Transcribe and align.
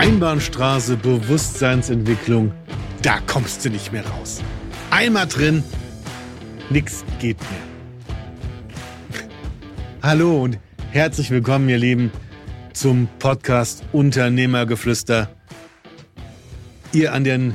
Einbahnstraße 0.00 0.96
Bewusstseinsentwicklung, 0.96 2.52
da 3.02 3.20
kommst 3.26 3.62
du 3.62 3.68
nicht 3.68 3.92
mehr 3.92 4.06
raus. 4.06 4.40
Einmal 4.90 5.26
drin, 5.26 5.62
nix 6.70 7.04
geht 7.18 7.36
mehr. 7.38 8.08
Hallo 10.02 10.42
und 10.42 10.58
herzlich 10.90 11.30
willkommen, 11.30 11.68
ihr 11.68 11.76
Lieben, 11.76 12.10
zum 12.72 13.08
Podcast 13.18 13.84
Unternehmergeflüster. 13.92 15.28
Ihr 16.94 17.12
an 17.12 17.24
den 17.24 17.54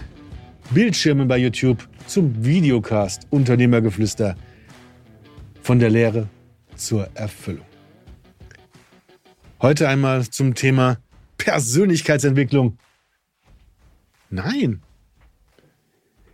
Bildschirmen 0.70 1.28
bei 1.28 1.40
YouTube 1.40 1.90
zum 2.06 2.46
Videocast 2.46 3.26
Unternehmergeflüster 3.32 4.36
von 5.64 5.80
der 5.80 5.90
Lehre 5.90 6.30
zur 6.76 7.10
Erfüllung. 7.16 7.66
Heute 9.64 9.90
einmal 9.90 10.30
zum 10.30 10.54
Thema 10.54 10.98
Persönlichkeitsentwicklung. 11.38 12.78
Nein. 14.30 14.82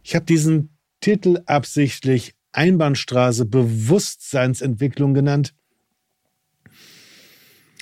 Ich 0.03 0.15
habe 0.15 0.25
diesen 0.25 0.75
Titel 0.99 1.41
absichtlich 1.45 2.33
Einbahnstraße 2.53 3.45
Bewusstseinsentwicklung 3.45 5.13
genannt. 5.13 5.53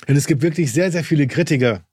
Denn 0.06 0.16
es 0.16 0.26
gibt 0.26 0.42
wirklich 0.42 0.72
sehr, 0.72 0.92
sehr 0.92 1.04
viele 1.04 1.26
Kritiker, 1.26 1.84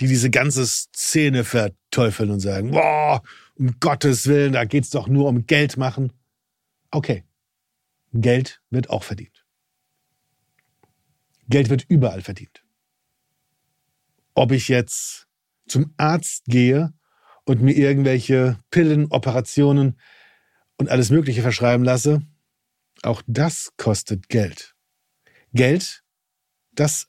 die 0.00 0.06
diese 0.06 0.30
ganze 0.30 0.66
Szene 0.66 1.44
verteufeln 1.44 2.30
und 2.30 2.40
sagen, 2.40 2.70
boah, 2.70 3.22
um 3.56 3.80
Gottes 3.80 4.26
Willen, 4.26 4.52
da 4.52 4.64
geht 4.64 4.84
es 4.84 4.90
doch 4.90 5.08
nur 5.08 5.26
um 5.26 5.46
Geld 5.46 5.76
machen. 5.76 6.12
Okay, 6.90 7.24
Geld 8.12 8.60
wird 8.70 8.90
auch 8.90 9.02
verdient. 9.02 9.44
Geld 11.48 11.70
wird 11.70 11.86
überall 11.88 12.22
verdient 12.22 12.62
ob 14.38 14.52
ich 14.52 14.68
jetzt 14.68 15.26
zum 15.66 15.92
Arzt 15.96 16.44
gehe 16.44 16.94
und 17.44 17.60
mir 17.60 17.76
irgendwelche 17.76 18.60
Pillen, 18.70 19.10
Operationen 19.10 19.98
und 20.76 20.88
alles 20.88 21.10
Mögliche 21.10 21.42
verschreiben 21.42 21.84
lasse, 21.84 22.22
auch 23.02 23.20
das 23.26 23.72
kostet 23.76 24.28
Geld. 24.28 24.76
Geld, 25.52 26.04
das 26.70 27.08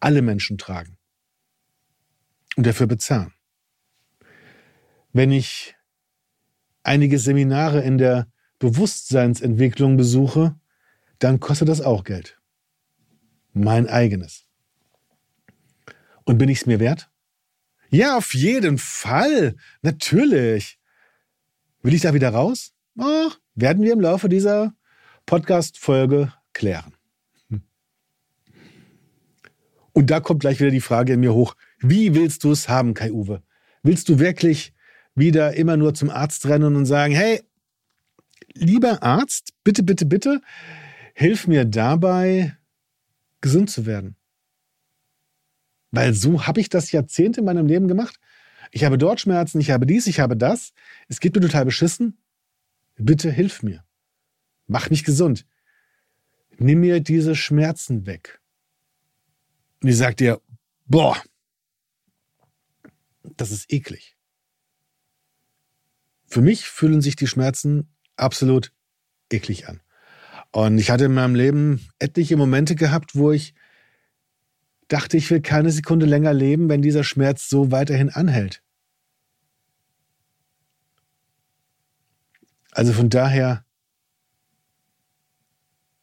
alle 0.00 0.22
Menschen 0.22 0.56
tragen 0.56 0.96
und 2.56 2.66
dafür 2.66 2.86
bezahlen. 2.86 3.34
Wenn 5.12 5.30
ich 5.30 5.76
einige 6.82 7.18
Seminare 7.18 7.82
in 7.82 7.98
der 7.98 8.26
Bewusstseinsentwicklung 8.58 9.98
besuche, 9.98 10.58
dann 11.18 11.40
kostet 11.40 11.68
das 11.68 11.82
auch 11.82 12.04
Geld. 12.04 12.40
Mein 13.52 13.86
eigenes. 13.86 14.47
Und 16.28 16.36
bin 16.36 16.50
ich 16.50 16.58
es 16.58 16.66
mir 16.66 16.78
wert? 16.78 17.08
Ja, 17.88 18.18
auf 18.18 18.34
jeden 18.34 18.76
Fall. 18.76 19.56
Natürlich. 19.80 20.78
Will 21.80 21.94
ich 21.94 22.02
da 22.02 22.12
wieder 22.12 22.28
raus? 22.28 22.74
Oh, 22.98 23.30
werden 23.54 23.82
wir 23.82 23.94
im 23.94 24.00
Laufe 24.02 24.28
dieser 24.28 24.74
Podcast-Folge 25.24 26.34
klären. 26.52 26.92
Hm. 27.48 27.62
Und 29.94 30.10
da 30.10 30.20
kommt 30.20 30.40
gleich 30.40 30.60
wieder 30.60 30.70
die 30.70 30.82
Frage 30.82 31.14
in 31.14 31.20
mir 31.20 31.32
hoch. 31.32 31.56
Wie 31.78 32.14
willst 32.14 32.44
du 32.44 32.52
es 32.52 32.68
haben, 32.68 32.92
Kai-Uwe? 32.92 33.42
Willst 33.82 34.10
du 34.10 34.18
wirklich 34.18 34.74
wieder 35.14 35.54
immer 35.54 35.78
nur 35.78 35.94
zum 35.94 36.10
Arzt 36.10 36.44
rennen 36.44 36.76
und 36.76 36.84
sagen, 36.84 37.14
hey, 37.14 37.40
lieber 38.52 39.02
Arzt, 39.02 39.54
bitte, 39.64 39.82
bitte, 39.82 40.04
bitte, 40.04 40.42
hilf 41.14 41.46
mir 41.46 41.64
dabei, 41.64 42.54
gesund 43.40 43.70
zu 43.70 43.86
werden? 43.86 44.17
Weil 45.90 46.14
so 46.14 46.46
habe 46.46 46.60
ich 46.60 46.68
das 46.68 46.92
Jahrzehnte 46.92 47.40
in 47.40 47.46
meinem 47.46 47.66
Leben 47.66 47.88
gemacht. 47.88 48.18
Ich 48.70 48.84
habe 48.84 48.98
dort 48.98 49.20
Schmerzen, 49.20 49.60
ich 49.60 49.70
habe 49.70 49.86
dies, 49.86 50.06
ich 50.06 50.20
habe 50.20 50.36
das. 50.36 50.72
Es 51.08 51.20
geht 51.20 51.34
mir 51.34 51.40
total 51.40 51.64
beschissen. 51.64 52.18
Bitte 52.96 53.30
hilf 53.30 53.62
mir. 53.62 53.84
Mach 54.66 54.90
mich 54.90 55.04
gesund. 55.04 55.46
Nimm 56.58 56.80
mir 56.80 57.00
diese 57.00 57.34
Schmerzen 57.34 58.06
weg. 58.06 58.40
Und 59.82 59.88
ich 59.88 59.96
sage 59.96 60.16
dir, 60.16 60.40
boah, 60.86 61.16
das 63.36 63.50
ist 63.50 63.72
eklig. 63.72 64.16
Für 66.26 66.42
mich 66.42 66.68
fühlen 66.68 67.00
sich 67.00 67.16
die 67.16 67.26
Schmerzen 67.26 67.88
absolut 68.16 68.72
eklig 69.30 69.68
an. 69.68 69.80
Und 70.50 70.78
ich 70.78 70.90
hatte 70.90 71.04
in 71.04 71.14
meinem 71.14 71.34
Leben 71.34 71.88
etliche 71.98 72.36
Momente 72.36 72.74
gehabt, 72.74 73.14
wo 73.14 73.32
ich 73.32 73.54
dachte, 74.88 75.16
ich 75.16 75.30
will 75.30 75.40
keine 75.40 75.70
Sekunde 75.70 76.06
länger 76.06 76.32
leben, 76.32 76.68
wenn 76.68 76.82
dieser 76.82 77.04
Schmerz 77.04 77.48
so 77.48 77.70
weiterhin 77.70 78.10
anhält. 78.10 78.62
Also 82.72 82.92
von 82.92 83.10
daher 83.10 83.64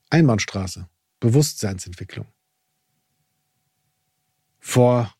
Einbahnstraße, 0.10 0.88
Bewusstseinsentwicklung. 1.20 2.28
Vor 4.60 5.14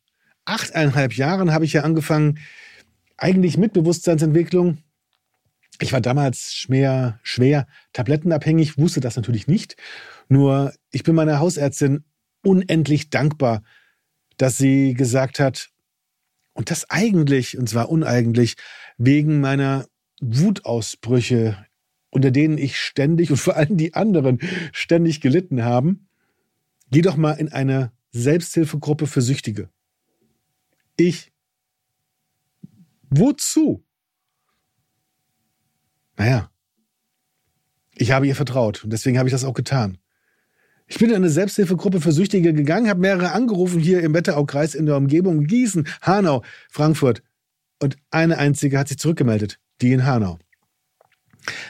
achteinhalb 0.46 1.14
Jahren 1.14 1.52
habe 1.52 1.66
ich 1.66 1.74
ja 1.74 1.84
angefangen, 1.84 2.40
eigentlich 3.18 3.58
mit 3.58 3.74
Bewusstseinsentwicklung. 3.74 4.80
Ich 5.80 5.92
war 5.94 6.02
damals 6.02 6.54
schwer, 6.54 7.20
schwer 7.24 7.68
tablettenabhängig, 7.94 8.78
wusste 8.78 9.00
das 9.00 9.16
natürlich 9.16 9.48
nicht. 9.48 9.76
Nur 10.30 10.74
ich 10.92 11.04
bin 11.04 11.16
meiner 11.16 11.40
Hausärztin 11.40 12.04
unendlich 12.46 13.10
dankbar, 13.10 13.64
dass 14.38 14.58
sie 14.58 14.94
gesagt 14.94 15.40
hat, 15.40 15.70
und 16.54 16.72
das 16.72 16.90
eigentlich, 16.90 17.58
und 17.58 17.68
zwar 17.68 17.90
uneigentlich, 17.90 18.56
wegen 18.98 19.42
meiner 19.42 19.88
Wutausbrüche, 20.22 21.66
unter 22.10 22.32
denen 22.32 22.58
ich 22.58 22.80
ständig 22.80 23.30
und 23.30 23.38
vor 23.38 23.58
allem 23.58 23.76
die 23.76 23.94
anderen 23.94 24.40
ständig 24.72 25.20
gelitten 25.20 25.64
haben, 25.64 26.08
geh 26.92 27.02
doch 27.02 27.18
mal 27.18 27.34
in 27.34 27.50
eine 27.50 27.92
Selbsthilfegruppe 28.12 29.08
für 29.08 29.22
Süchtige. 29.22 29.70
Ich. 30.96 31.34
Wozu? 33.10 33.86
Naja, 36.16 36.50
ich 37.94 38.12
habe 38.12 38.28
ihr 38.28 38.36
vertraut 38.36 38.84
und 38.86 38.92
deswegen 38.94 39.18
habe 39.18 39.28
ich 39.28 39.34
das 39.34 39.44
auch 39.44 39.54
getan. 39.54 39.98
Ich 40.88 41.00
bin 41.00 41.10
in 41.10 41.16
eine 41.16 41.30
Selbsthilfegruppe 41.30 42.00
für 42.00 42.12
Süchtige 42.12 42.54
gegangen, 42.54 42.90
habe 42.90 43.00
mehrere 43.00 43.32
angerufen 43.32 43.80
hier 43.80 44.02
im 44.02 44.14
Wetteraukreis 44.14 44.76
in 44.76 44.86
der 44.86 44.98
Umgebung, 44.98 45.46
Gießen, 45.46 45.88
Hanau, 46.02 46.44
Frankfurt. 46.70 47.24
Und 47.80 47.98
eine 48.12 48.38
einzige 48.38 48.78
hat 48.78 48.88
sich 48.88 49.00
zurückgemeldet, 49.00 49.60
die 49.82 49.92
in 49.92 50.06
Hanau. 50.06 50.38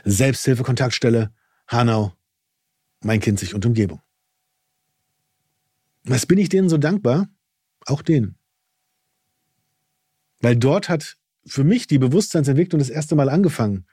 Selbsthilfekontaktstelle, 0.04 1.34
Hanau, 1.68 2.14
mein 3.02 3.22
Kind 3.22 3.40
sich 3.40 3.56
und 3.56 3.66
Umgebung. 3.66 4.02
Was 6.04 6.26
bin 6.26 6.38
ich 6.38 6.50
denen 6.50 6.70
so 6.70 6.78
dankbar? 6.78 7.30
Auch 7.86 8.02
denen. 8.02 8.38
Weil 10.42 10.56
dort 10.56 10.90
hat 10.90 11.18
für 11.46 11.64
mich 11.64 11.88
die 11.88 11.98
Bewusstseinsentwicklung 11.98 12.80
das 12.80 12.90
erste 12.90 13.16
Mal 13.16 13.30
angefangen. 13.30 13.86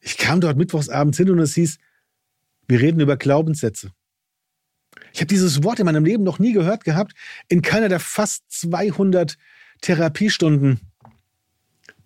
Ich 0.00 0.18
kam 0.18 0.40
dort 0.40 0.56
mittwochsabends 0.56 1.16
hin 1.16 1.30
und 1.30 1.38
es 1.38 1.54
hieß, 1.54 1.78
wir 2.72 2.80
reden 2.80 3.00
über 3.00 3.18
Glaubenssätze. 3.18 3.92
Ich 5.12 5.20
habe 5.20 5.26
dieses 5.26 5.62
Wort 5.62 5.78
in 5.78 5.84
meinem 5.84 6.06
Leben 6.06 6.24
noch 6.24 6.38
nie 6.38 6.54
gehört 6.54 6.84
gehabt, 6.84 7.12
in 7.48 7.60
keiner 7.60 7.90
der 7.90 8.00
fast 8.00 8.44
200 8.48 9.36
Therapiestunden. 9.82 10.80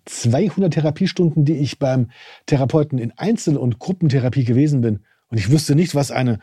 200 0.03 0.73
Therapiestunden, 0.73 1.45
die 1.45 1.55
ich 1.55 1.79
beim 1.79 2.11
Therapeuten 2.47 2.99
in 2.99 3.11
Einzel- 3.17 3.55
und 3.55 3.79
Gruppentherapie 3.79 4.43
gewesen 4.43 4.81
bin. 4.81 5.05
Und 5.29 5.37
ich 5.37 5.49
wusste 5.51 5.73
nicht, 5.73 5.95
was 5.95 6.11
eine, 6.11 6.39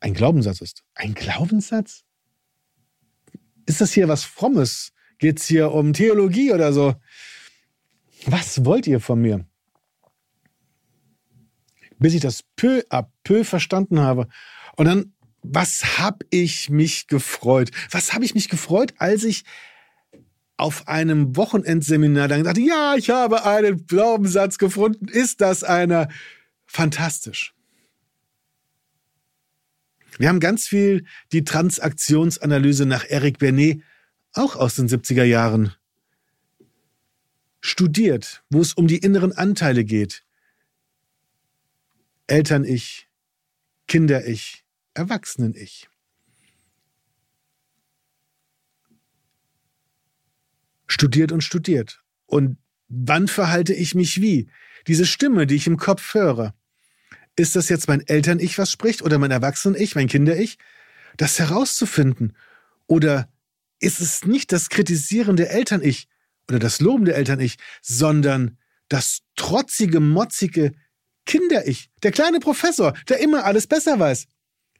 ein 0.00 0.12
Glaubenssatz 0.12 0.60
ist. 0.60 0.84
Ein 0.94 1.14
Glaubenssatz? 1.14 2.04
Ist 3.64 3.80
das 3.80 3.92
hier 3.92 4.08
was 4.08 4.24
Frommes? 4.24 4.92
Geht 5.18 5.40
es 5.40 5.46
hier 5.46 5.72
um 5.72 5.94
Theologie 5.94 6.52
oder 6.52 6.74
so? 6.74 6.94
Was 8.26 8.66
wollt 8.66 8.86
ihr 8.86 9.00
von 9.00 9.22
mir? 9.22 9.46
Bis 11.98 12.14
ich 12.14 12.20
das 12.20 12.42
peu 12.56 12.82
à 12.90 13.06
peu 13.24 13.44
verstanden 13.44 14.00
habe. 14.00 14.28
Und 14.76 14.86
dann, 14.86 15.12
was 15.42 15.98
habe 15.98 16.24
ich 16.30 16.70
mich 16.70 17.06
gefreut? 17.06 17.70
Was 17.90 18.12
habe 18.12 18.24
ich 18.24 18.34
mich 18.34 18.48
gefreut, 18.48 18.94
als 18.98 19.24
ich 19.24 19.44
auf 20.56 20.86
einem 20.86 21.36
Wochenendseminar 21.36 22.28
dann 22.28 22.44
dachte, 22.44 22.60
ja, 22.60 22.94
ich 22.96 23.10
habe 23.10 23.44
einen 23.44 23.86
Glaubenssatz 23.86 24.58
gefunden. 24.58 25.08
Ist 25.08 25.40
das 25.40 25.64
einer? 25.64 26.08
Fantastisch. 26.66 27.54
Wir 30.18 30.28
haben 30.28 30.40
ganz 30.40 30.68
viel 30.68 31.04
die 31.32 31.42
Transaktionsanalyse 31.42 32.86
nach 32.86 33.04
Eric 33.08 33.38
Bernet, 33.38 33.82
auch 34.34 34.56
aus 34.56 34.76
den 34.76 34.88
70er 34.88 35.24
Jahren, 35.24 35.74
studiert, 37.60 38.44
wo 38.50 38.60
es 38.60 38.74
um 38.74 38.86
die 38.86 38.98
inneren 38.98 39.32
Anteile 39.32 39.84
geht, 39.84 40.24
Eltern-Ich, 42.32 43.08
Kinder-Ich, 43.88 44.64
Erwachsenen-Ich. 44.94 45.88
studiert 50.86 51.32
und 51.32 51.42
studiert. 51.42 52.02
Und 52.26 52.58
wann 52.88 53.26
verhalte 53.26 53.74
ich 53.74 53.94
mich 53.94 54.20
wie? 54.20 54.48
Diese 54.86 55.06
Stimme, 55.06 55.46
die 55.46 55.56
ich 55.56 55.66
im 55.66 55.76
Kopf 55.78 56.14
höre. 56.14 56.54
Ist 57.34 57.56
das 57.56 57.68
jetzt 57.68 57.88
mein 57.88 58.06
Eltern-Ich, 58.06 58.58
was 58.58 58.70
spricht, 58.70 59.02
oder 59.02 59.18
mein 59.18 59.30
Erwachsenen-Ich, 59.30 59.94
mein 59.94 60.08
Kinder-Ich? 60.08 60.58
Das 61.16 61.38
herauszufinden. 61.38 62.34
Oder 62.86 63.28
ist 63.78 64.00
es 64.00 64.24
nicht 64.24 64.52
das 64.52 64.68
kritisierende 64.68 65.48
Eltern-Ich 65.48 66.08
oder 66.48 66.58
das 66.58 66.80
lobende 66.80 67.14
Eltern-Ich, 67.14 67.56
sondern 67.80 68.58
das 68.88 69.20
trotzige, 69.34 70.00
motzige 70.00 70.72
Kinder-Ich, 71.26 71.90
der 72.02 72.12
kleine 72.12 72.40
Professor, 72.40 72.94
der 73.08 73.20
immer 73.20 73.44
alles 73.44 73.66
besser 73.66 73.98
weiß. 73.98 74.26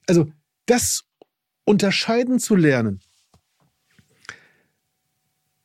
Also 0.06 0.32
das 0.66 1.04
unterscheiden 1.64 2.38
zu 2.38 2.54
lernen, 2.56 3.00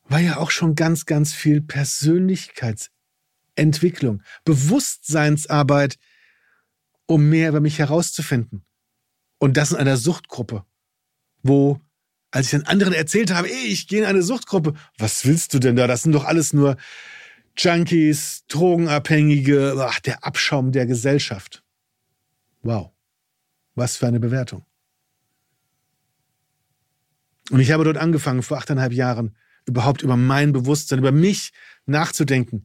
war 0.04 0.20
ja 0.20 0.38
auch 0.38 0.50
schon 0.50 0.74
ganz, 0.74 1.06
ganz 1.06 1.32
viel 1.34 1.60
Persönlichkeitsentwicklung, 1.60 4.22
Bewusstseinsarbeit, 4.44 5.98
um 7.06 7.28
mehr 7.28 7.50
über 7.50 7.60
mich 7.60 7.78
herauszufinden. 7.78 8.64
Und 9.38 9.56
das 9.56 9.72
in 9.72 9.76
einer 9.76 9.96
Suchtgruppe, 9.96 10.64
wo, 11.42 11.80
als 12.30 12.46
ich 12.46 12.52
den 12.52 12.66
anderen 12.66 12.92
erzählt 12.92 13.32
habe, 13.32 13.50
ey, 13.50 13.66
ich 13.66 13.86
gehe 13.86 14.00
in 14.00 14.06
eine 14.06 14.22
Suchtgruppe, 14.22 14.74
was 14.96 15.24
willst 15.24 15.54
du 15.54 15.58
denn 15.58 15.76
da? 15.76 15.86
Das 15.86 16.02
sind 16.02 16.12
doch 16.12 16.24
alles 16.24 16.52
nur 16.52 16.76
Junkies, 17.58 18.44
Drogenabhängige, 18.48 19.74
ach, 19.78 20.00
der 20.00 20.24
Abschaum 20.24 20.72
der 20.72 20.86
Gesellschaft. 20.86 21.64
Wow. 22.62 22.92
Was 23.74 23.96
für 23.96 24.06
eine 24.06 24.20
Bewertung. 24.20 24.64
Und 27.50 27.60
ich 27.60 27.72
habe 27.72 27.84
dort 27.84 27.96
angefangen, 27.96 28.42
vor 28.42 28.58
achteinhalb 28.58 28.92
Jahren, 28.92 29.36
überhaupt 29.66 30.02
über 30.02 30.16
mein 30.16 30.52
Bewusstsein, 30.52 30.98
über 30.98 31.12
mich 31.12 31.52
nachzudenken. 31.86 32.64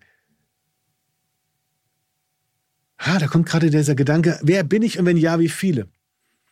Ah, 2.98 3.18
da 3.18 3.28
kommt 3.28 3.48
gerade 3.48 3.70
dieser 3.70 3.96
Gedanke, 3.96 4.40
wer 4.44 4.64
bin 4.64 4.82
ich 4.82 5.00
und 5.00 5.06
wenn 5.06 5.18
ja, 5.18 5.40
wie 5.40 5.50
viele? 5.50 5.90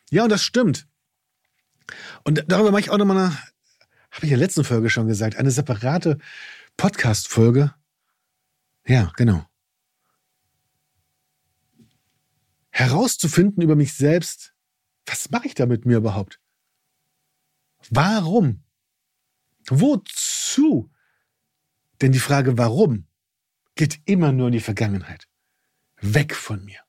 Ja, 0.09 0.23
und 0.23 0.29
das 0.29 0.43
stimmt. 0.43 0.87
Und 2.23 2.43
darüber 2.47 2.71
mache 2.71 2.81
ich 2.81 2.89
auch 2.89 2.97
nochmal 2.97 3.17
eine, 3.17 3.37
habe 4.11 4.25
ich 4.25 4.31
in 4.31 4.37
der 4.37 4.37
letzten 4.39 4.63
Folge 4.63 4.89
schon 4.89 5.07
gesagt, 5.07 5.37
eine 5.37 5.51
separate 5.51 6.17
Podcast-Folge. 6.75 7.73
Ja, 8.91 9.09
genau. 9.15 9.45
Herauszufinden 12.71 13.63
über 13.63 13.77
mich 13.77 13.93
selbst, 13.93 14.53
was 15.05 15.31
mache 15.31 15.47
ich 15.47 15.55
da 15.55 15.65
mit 15.65 15.85
mir 15.85 15.95
überhaupt? 15.95 16.41
Warum? 17.89 18.65
Wozu? 19.69 20.91
Denn 22.01 22.11
die 22.11 22.19
Frage 22.19 22.57
warum 22.57 23.07
geht 23.75 24.01
immer 24.03 24.33
nur 24.33 24.47
in 24.47 24.53
die 24.53 24.59
Vergangenheit. 24.59 25.29
Weg 26.01 26.35
von 26.35 26.65
mir. 26.65 26.81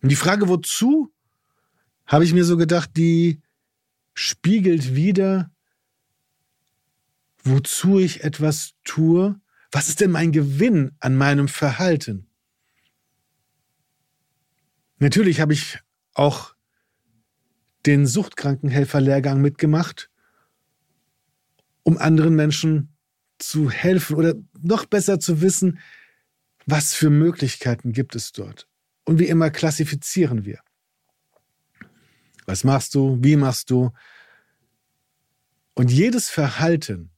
Und 0.00 0.08
die 0.08 0.16
Frage 0.16 0.48
wozu, 0.48 1.12
habe 2.06 2.24
ich 2.24 2.32
mir 2.32 2.46
so 2.46 2.56
gedacht, 2.56 2.96
die 2.96 3.42
spiegelt 4.14 4.94
wieder, 4.94 5.50
wozu 7.44 7.98
ich 7.98 8.24
etwas 8.24 8.72
tue. 8.82 9.38
Was 9.76 9.90
ist 9.90 10.00
denn 10.00 10.10
mein 10.10 10.32
Gewinn 10.32 10.92
an 11.00 11.16
meinem 11.16 11.48
Verhalten? 11.48 12.30
Natürlich 14.98 15.38
habe 15.38 15.52
ich 15.52 15.78
auch 16.14 16.54
den 17.84 18.06
Suchtkrankenhelferlehrgang 18.06 19.38
mitgemacht, 19.38 20.10
um 21.82 21.98
anderen 21.98 22.34
Menschen 22.34 22.96
zu 23.36 23.70
helfen 23.70 24.16
oder 24.16 24.32
noch 24.62 24.86
besser 24.86 25.20
zu 25.20 25.42
wissen, 25.42 25.78
was 26.64 26.94
für 26.94 27.10
Möglichkeiten 27.10 27.92
gibt 27.92 28.16
es 28.16 28.32
dort. 28.32 28.66
Und 29.04 29.18
wie 29.18 29.28
immer 29.28 29.50
klassifizieren 29.50 30.46
wir. 30.46 30.60
Was 32.46 32.64
machst 32.64 32.94
du? 32.94 33.18
Wie 33.20 33.36
machst 33.36 33.68
du? 33.68 33.92
Und 35.74 35.92
jedes 35.92 36.30
Verhalten 36.30 37.10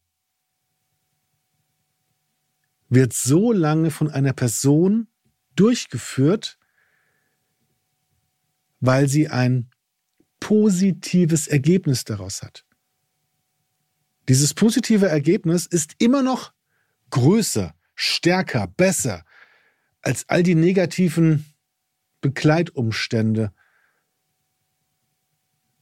wird 2.88 3.12
so 3.12 3.52
lange 3.52 3.90
von 3.90 4.11
einer 4.11 4.32
Person 4.32 5.08
durchgeführt, 5.55 6.58
weil 8.81 9.08
sie 9.08 9.29
ein 9.29 9.70
positives 10.40 11.49
Ergebnis 11.49 12.05
daraus 12.05 12.43
hat. 12.43 12.64
Dieses 14.29 14.55
positive 14.55 15.08
Ergebnis 15.08 15.67
ist 15.67 15.94
immer 15.99 16.23
noch 16.23 16.52
größer, 17.11 17.75
stärker, 17.94 18.67
besser 18.67 19.25
als 20.02 20.29
all 20.29 20.43
die 20.43 20.55
negativen 20.55 21.46
Begleitumstände. 22.20 23.52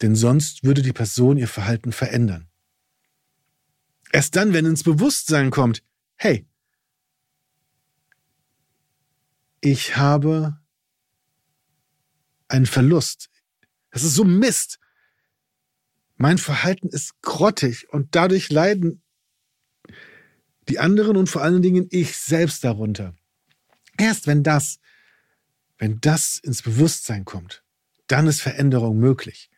Denn 0.00 0.14
sonst 0.14 0.64
würde 0.64 0.82
die 0.82 0.92
Person 0.92 1.38
ihr 1.38 1.48
Verhalten 1.48 1.92
verändern. 1.92 2.48
Erst 4.12 4.36
dann, 4.36 4.52
wenn 4.52 4.66
ins 4.66 4.82
Bewusstsein 4.82 5.50
kommt, 5.50 5.82
hey, 6.14 6.46
ich 9.72 9.96
habe 9.96 10.60
einen 12.46 12.66
Verlust, 12.66 13.30
das 13.90 14.04
ist 14.04 14.14
so 14.14 14.22
Mist. 14.22 14.78
Mein 16.14 16.38
Verhalten 16.38 16.88
ist 16.88 17.20
grottig 17.20 17.92
und 17.92 18.14
dadurch 18.14 18.48
leiden 18.48 19.02
die 20.68 20.78
anderen 20.78 21.16
und 21.16 21.28
vor 21.28 21.42
allen 21.42 21.62
Dingen 21.62 21.88
ich 21.90 22.16
selbst 22.16 22.62
darunter. 22.62 23.16
Erst 23.98 24.28
wenn 24.28 24.44
das, 24.44 24.78
wenn 25.78 26.00
das 26.00 26.38
ins 26.38 26.62
Bewusstsein 26.62 27.24
kommt, 27.24 27.64
dann 28.06 28.28
ist 28.28 28.42
Veränderung 28.42 28.98
möglich. 28.98 29.50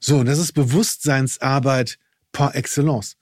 So, 0.00 0.18
und 0.18 0.26
das 0.26 0.40
ist 0.40 0.52
Bewusstseinsarbeit 0.52 2.00
par 2.32 2.56
excellence. 2.56 3.16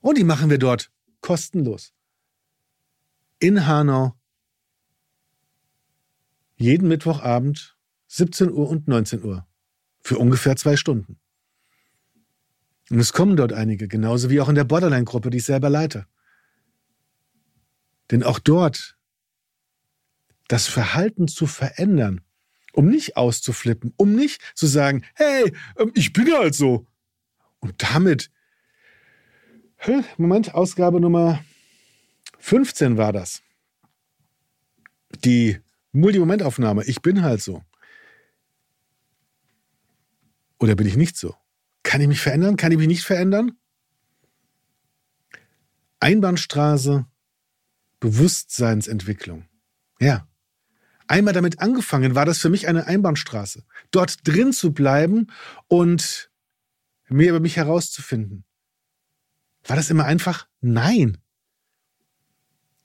Und 0.00 0.18
die 0.18 0.24
machen 0.24 0.50
wir 0.50 0.58
dort 0.58 0.92
kostenlos. 1.22 1.94
In 3.38 3.66
Hanau. 3.66 4.17
Jeden 6.58 6.88
Mittwochabend 6.88 7.76
17 8.08 8.50
Uhr 8.50 8.68
und 8.68 8.88
19 8.88 9.22
Uhr. 9.24 9.46
Für 10.00 10.18
ungefähr 10.18 10.56
zwei 10.56 10.76
Stunden. 10.76 11.18
Und 12.90 12.98
es 12.98 13.12
kommen 13.12 13.36
dort 13.36 13.52
einige, 13.52 13.86
genauso 13.86 14.28
wie 14.28 14.40
auch 14.40 14.48
in 14.48 14.56
der 14.56 14.64
Borderline-Gruppe, 14.64 15.30
die 15.30 15.38
ich 15.38 15.44
selber 15.44 15.70
leite. 15.70 16.06
Denn 18.10 18.24
auch 18.24 18.40
dort 18.40 18.98
das 20.48 20.66
Verhalten 20.66 21.28
zu 21.28 21.46
verändern, 21.46 22.22
um 22.72 22.88
nicht 22.88 23.16
auszuflippen, 23.16 23.92
um 23.96 24.14
nicht 24.14 24.40
zu 24.54 24.66
sagen, 24.66 25.04
hey, 25.14 25.52
ähm, 25.78 25.92
ich 25.94 26.12
bin 26.12 26.32
halt 26.32 26.54
so. 26.54 26.86
Und 27.60 27.82
damit, 27.82 28.30
Moment, 30.16 30.54
Ausgabe 30.54 31.00
Nummer 31.00 31.44
15 32.38 32.96
war 32.96 33.12
das. 33.12 33.42
Die 35.24 35.60
Multimomentaufnahme, 35.92 36.84
ich 36.84 37.02
bin 37.02 37.22
halt 37.22 37.42
so. 37.42 37.62
Oder 40.58 40.74
bin 40.74 40.86
ich 40.86 40.96
nicht 40.96 41.16
so? 41.16 41.34
Kann 41.82 42.00
ich 42.00 42.08
mich 42.08 42.20
verändern? 42.20 42.56
Kann 42.56 42.72
ich 42.72 42.78
mich 42.78 42.88
nicht 42.88 43.04
verändern? 43.04 43.52
Einbahnstraße, 46.00 47.06
Bewusstseinsentwicklung. 48.00 49.48
Ja. 50.00 50.28
Einmal 51.06 51.32
damit 51.32 51.60
angefangen 51.60 52.14
war 52.14 52.26
das 52.26 52.38
für 52.38 52.50
mich 52.50 52.68
eine 52.68 52.86
Einbahnstraße. 52.86 53.64
Dort 53.90 54.26
drin 54.28 54.52
zu 54.52 54.74
bleiben 54.74 55.28
und 55.66 56.30
mehr 57.08 57.30
über 57.30 57.40
mich 57.40 57.56
herauszufinden. 57.56 58.44
War 59.64 59.76
das 59.76 59.90
immer 59.90 60.04
einfach? 60.04 60.46
Nein. 60.60 61.18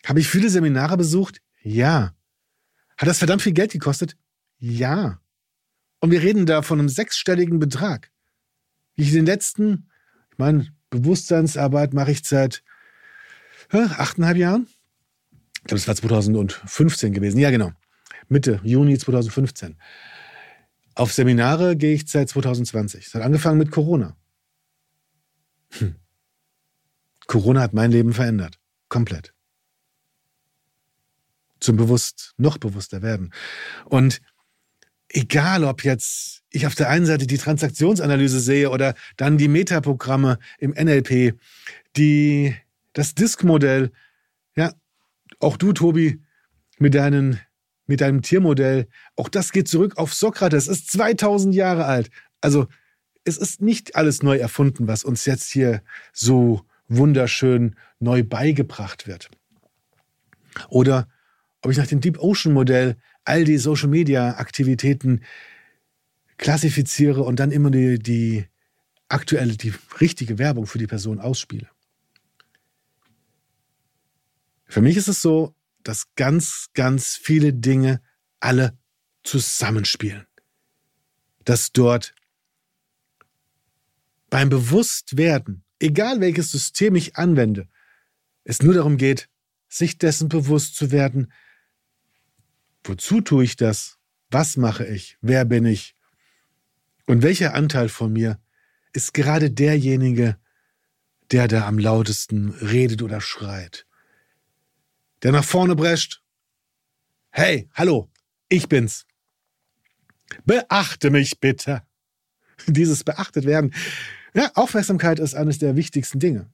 Habe 0.05 0.19
ich 0.19 0.27
viele 0.27 0.50
Seminare 0.50 0.98
besucht? 0.98 1.41
Ja. 1.62 2.15
Hat 3.03 3.10
das 3.10 3.17
verdammt 3.17 3.41
viel 3.41 3.51
Geld 3.51 3.74
gekostet? 3.74 4.15
Ja. 4.60 5.19
Und 6.00 6.12
wir 6.12 6.22
reden 6.22 6.45
da 6.45 6.62
von 6.62 6.79
einem 6.79 6.88
sechsstelligen 6.88 7.60
Betrag. 7.60 8.10
Ich 8.95 9.12
den 9.12 9.25
letzten, 9.25 9.89
ich 10.31 10.38
meine, 10.38 10.74
Bewusstseinsarbeit 10.89 11.93
mache 11.93 12.12
ich 12.12 12.24
seit 12.24 12.63
achteinhalb 13.74 14.38
Jahren. 14.38 14.67
Ich 15.55 15.63
glaube, 15.65 15.79
es 15.79 15.88
war 15.89 15.98
2015 15.98 17.12
gewesen. 17.12 17.39
Ja, 17.39 17.51
genau. 17.51 17.74
Mitte 18.29 18.62
Juni 18.63 18.98
2015. 18.98 19.75
Auf 20.95 21.12
Seminare 21.12 21.75
gehe 21.75 21.95
ich 21.95 22.10
seit 22.10 22.29
2020. 22.29 23.07
Es 23.07 23.13
hat 23.15 23.22
angefangen 23.22 23.57
mit 23.57 23.69
Corona. 23.69 24.15
Hm. 25.72 25.95
Corona 27.27 27.60
hat 27.60 27.74
mein 27.74 27.91
Leben 27.91 28.13
verändert. 28.13 28.60
Komplett. 28.88 29.33
Zum 31.63 31.77
bewusst, 31.77 32.34
noch 32.38 32.58
bewusster 32.58 33.01
werden. 33.01 33.34
Und 33.86 34.22
egal 35.10 35.63
ob 35.63 35.84
jetzt 35.84 36.43
ich 36.50 36.67
auf 36.67 36.75
der 36.75 36.89
einen 36.89 37.05
Seite 37.05 37.25
die 37.25 37.38
Transaktionsanalyse 37.38 38.39
sehe 38.39 38.70
oder 38.70 38.96
dann 39.17 39.38
die 39.38 39.48
Metaprogramme 39.48 40.38
im 40.60 40.72
NLP, 40.72 41.36
die 41.96 42.55
Das 42.93 43.15
Disk-Modell, 43.15 43.91
ja, 44.55 44.72
auch 45.39 45.58
du, 45.58 45.74
Tobi, 45.74 46.20
mit, 46.77 46.93
deinen, 46.93 47.39
mit 47.88 48.01
deinem 48.01 48.22
Tiermodell, 48.22 48.88
auch 49.15 49.29
das 49.29 49.51
geht 49.51 49.67
zurück 49.67 49.98
auf 49.98 50.13
Sokrates, 50.13 50.67
ist 50.67 50.91
2000 50.91 51.55
Jahre 51.55 51.86
alt. 51.86 52.12
Also 52.39 52.67
es 53.24 53.38
ist 53.38 53.62
nicht 53.62 53.96
alles 53.96 54.22
neu 54.22 54.38
erfunden, 54.38 54.88
was 54.88 55.03
uns 55.03 55.25
jetzt 55.25 55.50
hier 55.50 55.82
so 56.12 56.62
wunderschön 56.88 57.75
neu 58.00 58.22
beigebracht 58.24 59.08
wird. 59.08 59.32
Oder 60.70 61.08
ob 61.63 61.72
ich 61.72 61.77
nach 61.77 61.88
dem 61.88 62.01
Deep 62.01 62.20
Ocean 62.20 62.53
Modell 62.53 62.98
all 63.24 63.46
die 63.46 63.58
Social 63.58 63.88
Media 63.88 64.36
Aktivitäten 64.36 65.22
klassifiziere 66.38 67.24
und 67.24 67.39
dann 67.39 67.51
immer 67.51 67.72
die, 67.72 67.98
die 68.00 68.46
aktuelle, 69.08 69.55
die 69.55 69.74
richtige 70.01 70.38
Werbung 70.38 70.67
für 70.67 70.77
die 70.77 70.88
Person 70.88 71.20
ausspiele. 71.20 71.70
Für 74.65 74.82
mich 74.82 74.98
ist 74.98 75.08
es 75.08 75.22
so, 75.22 75.55
dass 75.84 76.13
ganz, 76.15 76.70
ganz 76.74 77.15
viele 77.15 77.53
Dinge 77.53 78.01
alle 78.39 78.77
zusammenspielen. 79.24 80.25
Dass 81.46 81.72
dort 81.72 82.13
beim 84.29 84.50
Bewusstwerden, 84.50 85.63
egal 85.79 86.20
welches 86.20 86.51
System 86.51 86.96
ich 86.96 87.15
anwende, 87.15 87.70
es 88.43 88.62
nur 88.62 88.74
darum 88.74 88.98
geht, 88.98 89.29
sich 89.70 89.98
dessen 89.98 90.27
bewusst 90.27 90.75
zu 90.75 90.91
werden, 90.91 91.32
wozu 92.83 93.21
tue 93.21 93.43
ich 93.43 93.55
das, 93.55 93.97
was 94.29 94.57
mache 94.57 94.85
ich, 94.85 95.17
wer 95.21 95.45
bin 95.45 95.65
ich 95.65 95.95
und 97.05 97.21
welcher 97.21 97.53
Anteil 97.53 97.89
von 97.89 98.11
mir 98.11 98.39
ist 98.93 99.13
gerade 99.13 99.51
derjenige, 99.51 100.37
der 101.31 101.47
da 101.47 101.67
am 101.67 101.79
lautesten 101.79 102.49
redet 102.49 103.01
oder 103.01 103.21
schreit, 103.21 103.85
der 105.23 105.31
nach 105.31 105.43
vorne 105.43 105.75
prescht. 105.75 106.21
Hey, 107.31 107.69
hallo, 107.73 108.11
ich 108.49 108.69
bin's. 108.69 109.05
Beachte 110.45 111.09
mich 111.09 111.39
bitte. 111.39 111.83
Dieses 112.67 113.03
beachtet 113.03 113.45
werden. 113.45 113.73
Ja, 114.33 114.51
Aufmerksamkeit 114.55 115.19
ist 115.19 115.35
eines 115.35 115.59
der 115.59 115.75
wichtigsten 115.75 116.19
Dinge. 116.19 116.51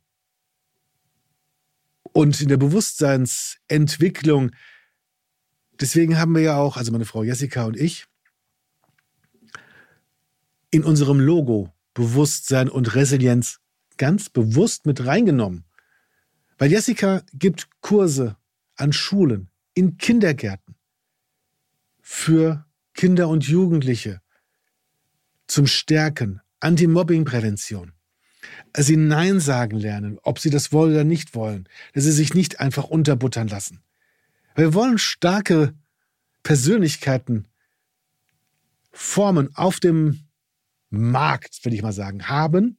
Und 2.03 2.41
in 2.41 2.47
der 2.47 2.57
Bewusstseinsentwicklung, 2.57 4.51
deswegen 5.81 6.17
haben 6.17 6.35
wir 6.35 6.41
ja 6.41 6.57
auch, 6.57 6.77
also 6.77 6.91
meine 6.91 7.05
Frau 7.05 7.23
Jessica 7.23 7.65
und 7.65 7.77
ich, 7.77 8.05
in 10.71 10.83
unserem 10.83 11.19
Logo 11.19 11.73
Bewusstsein 11.93 12.69
und 12.69 12.95
Resilienz 12.95 13.59
ganz 13.97 14.29
bewusst 14.29 14.85
mit 14.85 15.05
reingenommen. 15.05 15.65
Weil 16.57 16.71
Jessica 16.71 17.23
gibt 17.33 17.67
Kurse 17.81 18.37
an 18.75 18.93
Schulen, 18.93 19.49
in 19.73 19.97
Kindergärten 19.97 20.75
für 22.01 22.65
Kinder 22.93 23.27
und 23.27 23.47
Jugendliche 23.47 24.21
zum 25.47 25.67
Stärken, 25.67 26.41
Anti-Mobbing-Prävention. 26.59 27.93
Dass 28.73 28.85
sie 28.85 28.97
Nein 28.97 29.39
sagen 29.39 29.77
lernen, 29.77 30.19
ob 30.23 30.39
sie 30.39 30.49
das 30.49 30.71
wollen 30.71 30.93
oder 30.93 31.03
nicht 31.03 31.35
wollen, 31.35 31.67
dass 31.93 32.05
sie 32.05 32.11
sich 32.11 32.33
nicht 32.33 32.59
einfach 32.59 32.85
unterbuttern 32.85 33.47
lassen. 33.47 33.81
Wir 34.55 34.73
wollen 34.73 34.97
starke 34.97 35.73
Persönlichkeiten 36.43 37.47
formen 38.91 39.55
auf 39.55 39.79
dem 39.79 40.27
Markt, 40.89 41.63
will 41.63 41.73
ich 41.73 41.81
mal 41.81 41.93
sagen, 41.93 42.27
haben. 42.27 42.77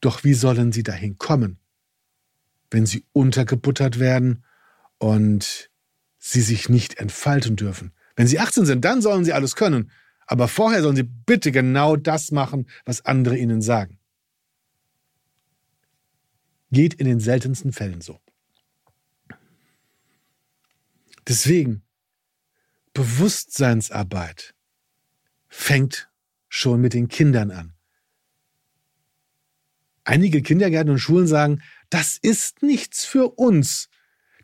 Doch 0.00 0.24
wie 0.24 0.34
sollen 0.34 0.72
sie 0.72 0.82
dahin 0.82 1.18
kommen, 1.18 1.58
wenn 2.70 2.86
sie 2.86 3.04
untergebuttert 3.12 3.98
werden 3.98 4.44
und 4.98 5.70
sie 6.18 6.40
sich 6.40 6.68
nicht 6.68 6.98
entfalten 6.98 7.56
dürfen? 7.56 7.92
Wenn 8.16 8.26
sie 8.26 8.38
18 8.38 8.66
sind, 8.66 8.84
dann 8.84 9.02
sollen 9.02 9.24
sie 9.24 9.32
alles 9.32 9.56
können. 9.56 9.90
Aber 10.26 10.46
vorher 10.46 10.82
sollen 10.82 10.96
sie 10.96 11.02
bitte 11.02 11.52
genau 11.52 11.96
das 11.96 12.30
machen, 12.30 12.68
was 12.84 13.04
andere 13.04 13.36
ihnen 13.36 13.62
sagen. 13.62 13.98
Geht 16.70 16.94
in 16.94 17.06
den 17.06 17.18
seltensten 17.18 17.72
Fällen 17.72 18.00
so. 18.00 18.20
Deswegen, 21.30 21.84
Bewusstseinsarbeit 22.92 24.52
fängt 25.46 26.10
schon 26.48 26.80
mit 26.80 26.92
den 26.92 27.06
Kindern 27.06 27.52
an. 27.52 27.74
Einige 30.02 30.42
Kindergärten 30.42 30.90
und 30.90 30.98
Schulen 30.98 31.28
sagen, 31.28 31.62
das 31.88 32.18
ist 32.20 32.64
nichts 32.64 33.04
für 33.04 33.38
uns. 33.38 33.88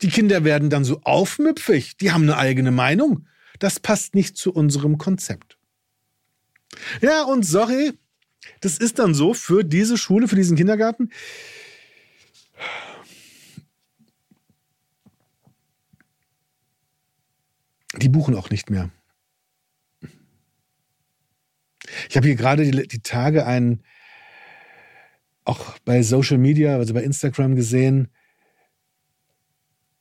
Die 0.00 0.11
Kinder 0.11 0.45
werden 0.45 0.71
dann 0.71 0.85
so 0.85 1.00
aufmüpfig, 1.02 1.97
die 1.97 2.12
haben 2.12 2.23
eine 2.23 2.37
eigene 2.37 2.71
Meinung. 2.71 3.26
Das 3.59 3.81
passt 3.81 4.14
nicht 4.14 4.37
zu 4.37 4.52
unserem 4.52 4.97
Konzept. 4.97 5.59
Ja, 7.00 7.25
und 7.25 7.43
sorry, 7.43 7.99
das 8.61 8.78
ist 8.78 9.00
dann 9.00 9.12
so 9.12 9.35
für 9.35 9.64
diese 9.64 9.99
Schule, 9.99 10.28
für 10.28 10.37
diesen 10.37 10.57
Kindergarten. 10.57 11.11
Die 17.96 18.08
buchen 18.08 18.34
auch 18.34 18.50
nicht 18.50 18.70
mehr. 18.70 18.90
Ich 22.08 22.16
habe 22.16 22.26
hier 22.26 22.36
gerade 22.36 22.70
die, 22.70 22.88
die 22.88 23.00
Tage 23.00 23.46
einen, 23.46 23.82
auch 25.44 25.78
bei 25.84 26.02
Social 26.02 26.38
Media, 26.38 26.76
also 26.76 26.92
bei 26.92 27.02
Instagram 27.02 27.54
gesehen, 27.54 28.08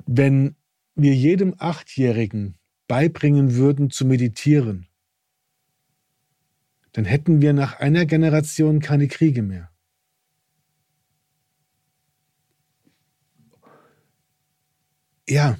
wenn 0.06 0.56
wir 0.96 1.14
jedem 1.14 1.56
Achtjährigen 1.58 2.58
beibringen 2.88 3.56
würden 3.56 3.90
zu 3.90 4.06
meditieren, 4.06 4.88
dann 6.94 7.06
hätten 7.06 7.42
wir 7.42 7.54
nach 7.54 7.80
einer 7.80 8.06
Generation 8.06 8.80
keine 8.80 9.08
Kriege 9.08 9.42
mehr. 9.42 9.70
Ja, 15.28 15.58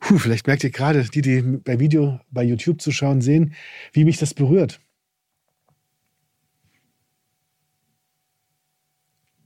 Puh, 0.00 0.18
vielleicht 0.18 0.46
merkt 0.46 0.64
ihr 0.64 0.70
gerade, 0.70 1.04
die, 1.04 1.22
die 1.22 1.42
bei 1.42 1.80
Video 1.80 2.20
bei 2.30 2.44
YouTube 2.44 2.80
zuschauen, 2.80 3.20
sehen, 3.20 3.54
wie 3.92 4.04
mich 4.04 4.18
das 4.18 4.34
berührt. 4.34 4.80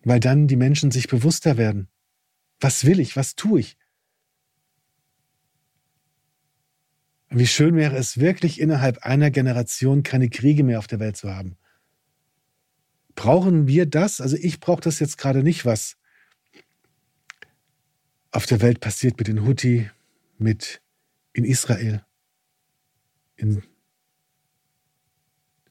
Weil 0.04 0.20
dann 0.20 0.48
die 0.48 0.56
Menschen 0.56 0.90
sich 0.90 1.08
bewusster 1.08 1.56
werden. 1.56 1.88
Was 2.60 2.84
will 2.84 3.00
ich? 3.00 3.16
Was 3.16 3.34
tue 3.34 3.60
ich? 3.60 3.76
wie 7.34 7.46
schön 7.46 7.76
wäre 7.76 7.96
es 7.96 8.20
wirklich 8.20 8.60
innerhalb 8.60 8.98
einer 9.04 9.30
Generation 9.30 10.02
keine 10.02 10.28
Kriege 10.28 10.64
mehr 10.64 10.78
auf 10.78 10.86
der 10.86 11.00
Welt 11.00 11.16
zu 11.16 11.34
haben. 11.34 11.56
Brauchen 13.14 13.66
wir 13.66 13.86
das? 13.86 14.20
Also 14.20 14.36
ich 14.36 14.60
brauche 14.60 14.80
das 14.80 14.98
jetzt 14.98 15.18
gerade 15.18 15.42
nicht, 15.42 15.64
was 15.64 15.96
auf 18.32 18.46
der 18.46 18.62
Welt 18.62 18.80
passiert 18.80 19.18
mit 19.18 19.28
den 19.28 19.46
Houthi, 19.46 19.90
mit 20.38 20.82
in 21.34 21.44
Israel, 21.44 22.04
in 23.36 23.62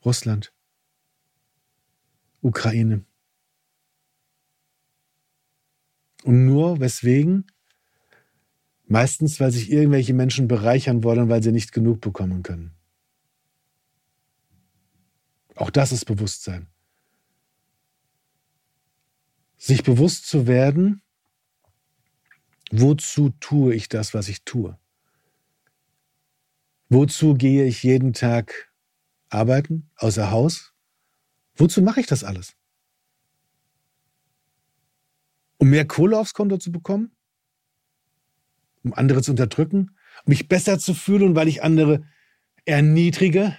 Russland, 0.06 0.54
Ukraine. 2.42 3.04
Und 6.24 6.46
nur 6.46 6.80
weswegen? 6.80 7.48
Meistens, 8.86 9.40
weil 9.40 9.52
sich 9.52 9.72
irgendwelche 9.72 10.14
Menschen 10.14 10.48
bereichern 10.48 11.04
wollen, 11.04 11.30
weil 11.30 11.42
sie 11.42 11.52
nicht 11.52 11.72
genug 11.72 12.02
bekommen 12.02 12.44
können. 12.44 12.76
Auch 15.56 15.70
das 15.70 15.92
ist 15.92 16.06
Bewusstsein. 16.06 16.68
Sich 19.58 19.84
bewusst 19.84 20.28
zu 20.28 20.46
werden, 20.46 21.02
Wozu 22.72 23.32
tue 23.42 23.76
ich 23.76 23.90
das, 23.90 24.14
was 24.14 24.30
ich 24.30 24.44
tue? 24.44 24.78
Wozu 26.90 27.36
gehe 27.36 27.66
ich 27.66 27.84
jeden 27.84 28.14
Tag 28.14 28.72
arbeiten, 29.30 29.90
außer 29.98 30.32
Haus? 30.32 30.74
Wozu 31.56 31.82
mache 31.82 32.00
ich 32.00 32.08
das 32.08 32.24
alles? 32.24 32.56
Um 35.58 35.70
mehr 35.70 35.86
Kohle 35.86 36.18
aufs 36.18 36.34
Konto 36.34 36.58
zu 36.58 36.72
bekommen? 36.72 37.12
Um 38.84 38.94
andere 38.94 39.22
zu 39.22 39.32
unterdrücken? 39.32 39.98
Um 40.26 40.30
mich 40.30 40.48
besser 40.48 40.80
zu 40.80 40.94
fühlen, 40.94 41.36
weil 41.36 41.48
ich 41.48 41.64
andere 41.64 42.06
erniedrige? 42.66 43.56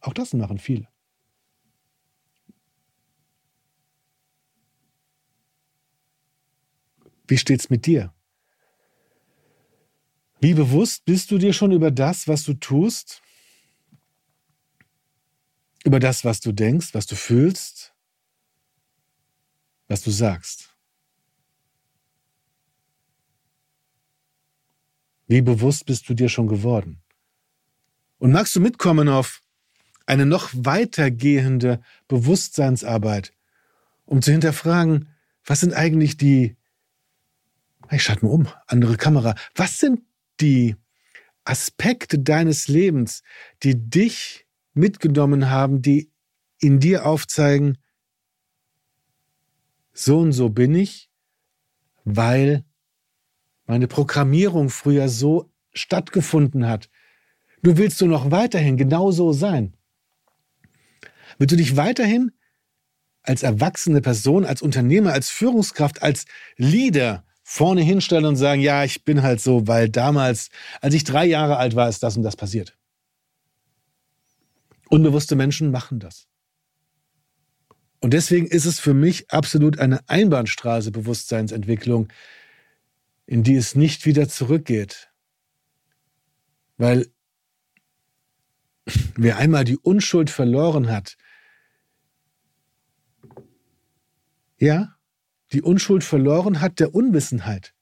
Auch 0.00 0.14
das 0.14 0.32
machen 0.32 0.58
viele. 0.58 0.91
Wie 7.32 7.38
steht's 7.38 7.70
mit 7.70 7.86
dir? 7.86 8.12
Wie 10.38 10.52
bewusst 10.52 11.06
bist 11.06 11.30
du 11.30 11.38
dir 11.38 11.54
schon 11.54 11.72
über 11.72 11.90
das, 11.90 12.28
was 12.28 12.44
du 12.44 12.52
tust? 12.52 13.22
Über 15.82 15.98
das, 15.98 16.26
was 16.26 16.40
du 16.40 16.52
denkst, 16.52 16.92
was 16.92 17.06
du 17.06 17.16
fühlst, 17.16 17.94
was 19.88 20.02
du 20.02 20.10
sagst. 20.10 20.76
Wie 25.26 25.40
bewusst 25.40 25.86
bist 25.86 26.06
du 26.10 26.12
dir 26.12 26.28
schon 26.28 26.48
geworden? 26.48 27.00
Und 28.18 28.32
magst 28.32 28.54
du 28.54 28.60
mitkommen 28.60 29.08
auf 29.08 29.40
eine 30.04 30.26
noch 30.26 30.50
weitergehende 30.52 31.80
Bewusstseinsarbeit, 32.08 33.32
um 34.04 34.20
zu 34.20 34.32
hinterfragen, 34.32 35.08
was 35.46 35.60
sind 35.60 35.72
eigentlich 35.72 36.18
die, 36.18 36.58
ich 37.90 38.02
schalte 38.02 38.24
mal 38.24 38.32
um, 38.32 38.48
andere 38.66 38.96
Kamera, 38.96 39.34
was 39.54 39.78
sind 39.78 40.00
die 40.40 40.76
Aspekte 41.44 42.18
deines 42.18 42.68
Lebens, 42.68 43.22
die 43.62 43.74
dich 43.74 44.46
mitgenommen 44.74 45.50
haben, 45.50 45.82
die 45.82 46.10
in 46.58 46.78
dir 46.78 47.06
aufzeigen, 47.06 47.78
so 49.92 50.20
und 50.20 50.32
so 50.32 50.48
bin 50.48 50.74
ich, 50.74 51.10
weil 52.04 52.64
meine 53.66 53.88
Programmierung 53.88 54.70
früher 54.70 55.08
so 55.08 55.50
stattgefunden 55.74 56.66
hat. 56.68 56.88
Du 57.62 57.76
willst 57.76 58.00
du 58.00 58.06
noch 58.06 58.30
weiterhin 58.30 58.76
genauso 58.76 59.32
sein. 59.32 59.76
Willst 61.38 61.52
du 61.52 61.56
dich 61.56 61.76
weiterhin 61.76 62.32
als 63.22 63.42
erwachsene 63.42 64.00
Person, 64.00 64.44
als 64.44 64.62
Unternehmer, 64.62 65.12
als 65.12 65.30
Führungskraft, 65.30 66.02
als 66.02 66.24
Leader 66.56 67.24
vorne 67.42 67.82
hinstellen 67.82 68.24
und 68.24 68.36
sagen, 68.36 68.62
ja, 68.62 68.84
ich 68.84 69.04
bin 69.04 69.22
halt 69.22 69.40
so, 69.40 69.66
weil 69.66 69.88
damals, 69.88 70.50
als 70.80 70.94
ich 70.94 71.04
drei 71.04 71.26
Jahre 71.26 71.56
alt 71.56 71.74
war, 71.74 71.88
ist 71.88 72.02
das 72.02 72.16
und 72.16 72.22
das 72.22 72.36
passiert. 72.36 72.76
Unbewusste 74.88 75.36
Menschen 75.36 75.70
machen 75.70 75.98
das. 75.98 76.28
Und 78.00 78.12
deswegen 78.12 78.46
ist 78.46 78.64
es 78.64 78.80
für 78.80 78.94
mich 78.94 79.30
absolut 79.30 79.78
eine 79.78 80.00
Einbahnstraße 80.08 80.90
Bewusstseinsentwicklung, 80.90 82.08
in 83.26 83.42
die 83.42 83.54
es 83.54 83.74
nicht 83.74 84.06
wieder 84.06 84.28
zurückgeht. 84.28 85.10
Weil 86.76 87.06
wer 89.14 89.36
einmal 89.38 89.64
die 89.64 89.78
Unschuld 89.78 90.30
verloren 90.30 90.90
hat, 90.90 91.16
ja, 94.58 94.96
die 95.52 95.62
Unschuld 95.62 96.04
verloren 96.04 96.60
hat 96.60 96.80
der 96.80 96.94
Unwissenheit. 96.94 97.74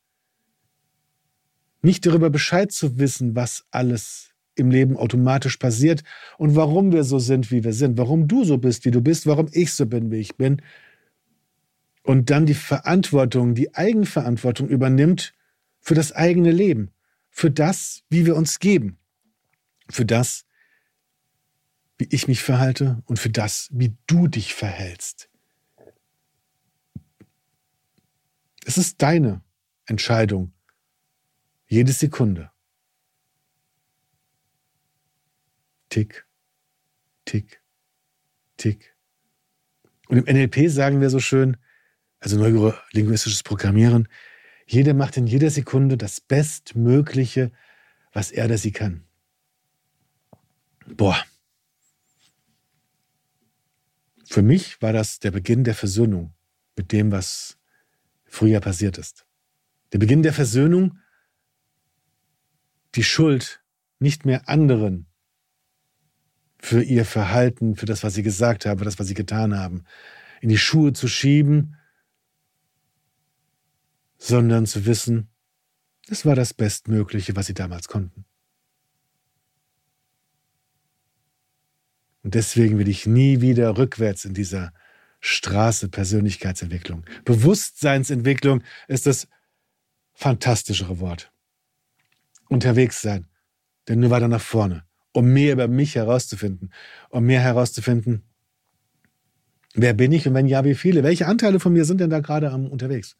Nicht 1.82 2.04
darüber 2.04 2.30
Bescheid 2.30 2.72
zu 2.72 2.98
wissen, 2.98 3.34
was 3.34 3.64
alles 3.70 4.30
im 4.54 4.70
Leben 4.70 4.96
automatisch 4.96 5.56
passiert 5.56 6.02
und 6.36 6.54
warum 6.56 6.92
wir 6.92 7.04
so 7.04 7.18
sind, 7.18 7.50
wie 7.50 7.64
wir 7.64 7.72
sind, 7.72 7.96
warum 7.96 8.28
du 8.28 8.44
so 8.44 8.58
bist, 8.58 8.84
wie 8.84 8.90
du 8.90 9.00
bist, 9.00 9.26
warum 9.26 9.48
ich 9.52 9.72
so 9.72 9.86
bin, 9.86 10.10
wie 10.10 10.18
ich 10.18 10.36
bin. 10.36 10.60
Und 12.02 12.30
dann 12.30 12.46
die 12.46 12.54
Verantwortung, 12.54 13.54
die 13.54 13.74
Eigenverantwortung 13.74 14.68
übernimmt 14.68 15.32
für 15.80 15.94
das 15.94 16.12
eigene 16.12 16.50
Leben, 16.50 16.90
für 17.30 17.50
das, 17.50 18.02
wie 18.10 18.26
wir 18.26 18.36
uns 18.36 18.58
geben, 18.58 18.98
für 19.88 20.04
das, 20.04 20.44
wie 21.98 22.08
ich 22.10 22.28
mich 22.28 22.42
verhalte 22.42 23.02
und 23.06 23.18
für 23.18 23.30
das, 23.30 23.68
wie 23.72 23.94
du 24.06 24.26
dich 24.26 24.54
verhältst. 24.54 25.29
Es 28.70 28.78
ist 28.78 29.02
deine 29.02 29.42
Entscheidung, 29.86 30.52
jede 31.66 31.90
Sekunde. 31.90 32.52
Tick, 35.88 36.24
tick, 37.24 37.60
tick. 38.56 38.94
Und 40.06 40.18
im 40.18 40.36
NLP 40.36 40.70
sagen 40.70 41.00
wir 41.00 41.10
so 41.10 41.18
schön, 41.18 41.56
also 42.20 42.38
neurolinguistisches 42.38 43.42
Programmieren, 43.42 44.06
jeder 44.68 44.94
macht 44.94 45.16
in 45.16 45.26
jeder 45.26 45.50
Sekunde 45.50 45.96
das 45.96 46.20
Bestmögliche, 46.20 47.50
was 48.12 48.30
er 48.30 48.44
oder 48.44 48.56
sie 48.56 48.70
kann. 48.70 49.02
Boah. 50.86 51.20
Für 54.26 54.42
mich 54.42 54.80
war 54.80 54.92
das 54.92 55.18
der 55.18 55.32
Beginn 55.32 55.64
der 55.64 55.74
Versöhnung 55.74 56.32
mit 56.76 56.92
dem, 56.92 57.10
was 57.10 57.56
früher 58.30 58.60
passiert 58.60 58.96
ist. 58.96 59.26
Der 59.92 59.98
Beginn 59.98 60.22
der 60.22 60.32
Versöhnung, 60.32 60.98
die 62.94 63.04
Schuld 63.04 63.62
nicht 63.98 64.24
mehr 64.24 64.48
anderen 64.48 65.06
für 66.58 66.82
ihr 66.82 67.04
Verhalten, 67.04 67.76
für 67.76 67.86
das, 67.86 68.02
was 68.02 68.14
sie 68.14 68.22
gesagt 68.22 68.66
haben, 68.66 68.78
für 68.78 68.84
das, 68.84 68.98
was 68.98 69.08
sie 69.08 69.14
getan 69.14 69.58
haben, 69.58 69.84
in 70.40 70.48
die 70.48 70.58
Schuhe 70.58 70.92
zu 70.92 71.08
schieben, 71.08 71.76
sondern 74.18 74.66
zu 74.66 74.86
wissen, 74.86 75.28
es 76.08 76.24
war 76.24 76.34
das 76.34 76.54
Bestmögliche, 76.54 77.36
was 77.36 77.46
sie 77.46 77.54
damals 77.54 77.88
konnten. 77.88 78.24
Und 82.22 82.34
deswegen 82.34 82.78
will 82.78 82.88
ich 82.88 83.06
nie 83.06 83.40
wieder 83.40 83.78
rückwärts 83.78 84.24
in 84.24 84.34
dieser 84.34 84.72
Straße 85.20 85.88
Persönlichkeitsentwicklung. 85.88 87.04
Bewusstseinsentwicklung 87.24 88.62
ist 88.88 89.06
das 89.06 89.28
fantastischere 90.14 90.98
Wort. 91.00 91.32
Unterwegs 92.48 93.00
sein, 93.00 93.28
denn 93.88 94.00
nur 94.00 94.10
weiter 94.10 94.28
nach 94.28 94.40
vorne, 94.40 94.84
um 95.12 95.32
mehr 95.32 95.52
über 95.52 95.68
mich 95.68 95.94
herauszufinden, 95.94 96.72
um 97.10 97.24
mehr 97.24 97.40
herauszufinden, 97.40 98.22
wer 99.74 99.94
bin 99.94 100.12
ich 100.12 100.26
und 100.26 100.34
wenn 100.34 100.46
ja, 100.46 100.64
wie 100.64 100.74
viele, 100.74 101.02
welche 101.02 101.26
Anteile 101.26 101.60
von 101.60 101.72
mir 101.72 101.84
sind 101.84 102.00
denn 102.00 102.10
da 102.10 102.20
gerade 102.20 102.50
am 102.50 102.66
unterwegs? 102.66 103.16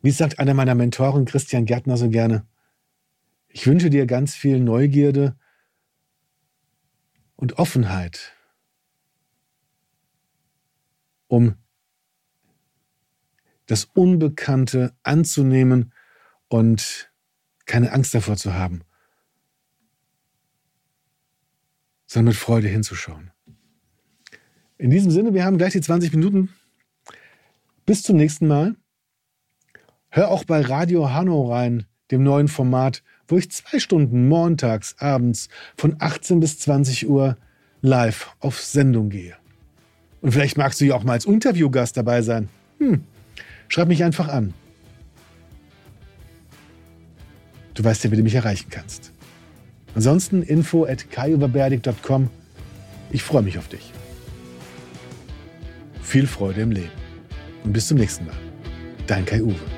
Wie 0.00 0.12
sagt 0.12 0.38
einer 0.38 0.54
meiner 0.54 0.76
Mentoren, 0.76 1.24
Christian 1.24 1.64
Gärtner, 1.64 1.96
so 1.96 2.08
gerne, 2.08 2.46
ich 3.48 3.66
wünsche 3.66 3.90
dir 3.90 4.06
ganz 4.06 4.36
viel 4.36 4.60
Neugierde 4.60 5.36
und 7.34 7.58
Offenheit, 7.58 8.32
um 11.26 11.56
das 13.66 13.86
Unbekannte 13.86 14.94
anzunehmen 15.02 15.92
und 16.46 17.12
keine 17.66 17.90
Angst 17.90 18.14
davor 18.14 18.36
zu 18.36 18.54
haben, 18.54 18.82
sondern 22.06 22.34
mit 22.34 22.36
Freude 22.36 22.68
hinzuschauen. 22.68 23.32
In 24.78 24.90
diesem 24.90 25.10
Sinne, 25.10 25.34
wir 25.34 25.44
haben 25.44 25.58
gleich 25.58 25.72
die 25.72 25.80
20 25.80 26.12
Minuten. 26.12 26.50
Bis 27.84 28.04
zum 28.04 28.16
nächsten 28.16 28.46
Mal. 28.46 28.76
Hör 30.08 30.30
auch 30.30 30.44
bei 30.44 30.60
Radio 30.60 31.12
Hanno 31.12 31.50
rein, 31.52 31.84
dem 32.12 32.22
neuen 32.22 32.46
Format, 32.46 33.02
wo 33.26 33.36
ich 33.36 33.50
zwei 33.50 33.80
Stunden 33.80 34.28
montags 34.28 34.94
abends 34.98 35.48
von 35.76 35.96
18 35.98 36.38
bis 36.38 36.60
20 36.60 37.08
Uhr 37.08 37.36
live 37.82 38.34
auf 38.38 38.60
Sendung 38.60 39.10
gehe. 39.10 39.34
Und 40.20 40.32
vielleicht 40.32 40.56
magst 40.56 40.80
du 40.80 40.84
ja 40.84 40.94
auch 40.94 41.02
mal 41.02 41.12
als 41.12 41.24
Interviewgast 41.24 41.96
dabei 41.96 42.22
sein. 42.22 42.48
Hm, 42.78 43.02
schreib 43.66 43.88
mich 43.88 44.04
einfach 44.04 44.28
an. 44.28 44.54
Du 47.74 47.82
weißt 47.82 48.04
ja, 48.04 48.12
wie 48.12 48.16
du 48.16 48.22
mich 48.22 48.34
erreichen 48.34 48.68
kannst. 48.70 49.12
Ansonsten 49.94 50.42
info 50.42 50.84
at 50.84 51.10
kaiuberberdig.com. 51.10 52.30
Ich 53.10 53.22
freue 53.22 53.42
mich 53.42 53.58
auf 53.58 53.68
dich 53.68 53.92
viel 56.08 56.26
Freude 56.26 56.62
im 56.62 56.70
Leben. 56.70 56.90
Und 57.64 57.74
bis 57.74 57.88
zum 57.88 57.98
nächsten 57.98 58.24
Mal. 58.24 58.36
Dein 59.06 59.26
Kai 59.26 59.42
Uwe. 59.42 59.77